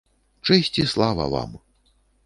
Чэсць 0.47 0.79
і 0.85 0.87
слава 0.95 1.31
вам! 1.37 1.57